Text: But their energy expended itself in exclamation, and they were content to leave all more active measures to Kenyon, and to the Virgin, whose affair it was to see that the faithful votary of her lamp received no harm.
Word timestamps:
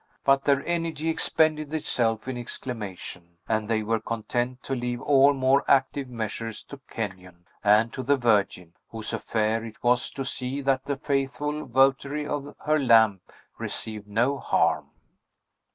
But 0.23 0.45
their 0.45 0.65
energy 0.65 1.09
expended 1.11 1.75
itself 1.75 2.27
in 2.27 2.35
exclamation, 2.35 3.37
and 3.47 3.67
they 3.69 3.83
were 3.83 3.99
content 3.99 4.63
to 4.63 4.73
leave 4.73 4.99
all 4.99 5.31
more 5.31 5.63
active 5.67 6.09
measures 6.09 6.63
to 6.69 6.81
Kenyon, 6.89 7.45
and 7.63 7.93
to 7.93 8.01
the 8.01 8.17
Virgin, 8.17 8.73
whose 8.89 9.13
affair 9.13 9.63
it 9.63 9.83
was 9.83 10.09
to 10.13 10.25
see 10.25 10.59
that 10.61 10.85
the 10.85 10.97
faithful 10.97 11.65
votary 11.65 12.25
of 12.27 12.55
her 12.65 12.79
lamp 12.79 13.31
received 13.59 14.07
no 14.07 14.39
harm. 14.39 14.89